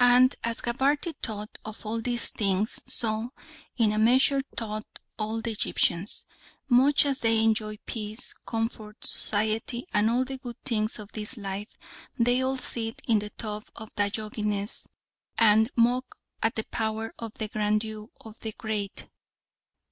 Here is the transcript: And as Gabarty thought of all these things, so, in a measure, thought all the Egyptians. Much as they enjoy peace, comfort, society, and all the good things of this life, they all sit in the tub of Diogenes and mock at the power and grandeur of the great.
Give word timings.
And 0.00 0.34
as 0.42 0.60
Gabarty 0.60 1.12
thought 1.22 1.58
of 1.64 1.86
all 1.86 2.00
these 2.00 2.30
things, 2.32 2.82
so, 2.88 3.30
in 3.76 3.92
a 3.92 3.96
measure, 3.98 4.42
thought 4.58 4.84
all 5.20 5.40
the 5.40 5.52
Egyptians. 5.52 6.26
Much 6.68 7.06
as 7.06 7.20
they 7.20 7.40
enjoy 7.44 7.78
peace, 7.86 8.34
comfort, 8.44 9.04
society, 9.04 9.86
and 9.94 10.10
all 10.10 10.24
the 10.24 10.38
good 10.38 10.56
things 10.64 10.98
of 10.98 11.12
this 11.12 11.36
life, 11.36 11.78
they 12.18 12.42
all 12.42 12.56
sit 12.56 13.00
in 13.06 13.20
the 13.20 13.30
tub 13.30 13.62
of 13.76 13.94
Diogenes 13.94 14.88
and 15.38 15.70
mock 15.76 16.16
at 16.42 16.56
the 16.56 16.64
power 16.64 17.14
and 17.20 17.50
grandeur 17.52 18.08
of 18.20 18.36
the 18.40 18.50
great. 18.50 19.06